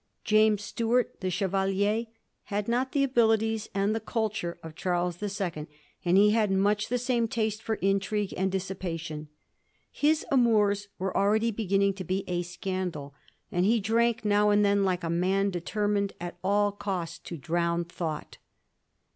[0.23, 2.07] James Stuart, the Chevalier,
[2.45, 5.67] had not the abilities and the culture of Charles the Second,
[6.03, 9.27] and he had much the same taste for intrigue and dissipation.
[9.91, 13.13] His amours were already beginning to be a scandal,
[13.51, 17.85] and he drank now and then like a man determined at all cost to drown
[17.85, 18.39] thought.